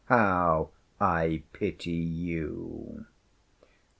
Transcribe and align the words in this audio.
How 0.05 0.71
I 0.99 1.43
pity 1.53 1.91
you! 1.91 3.05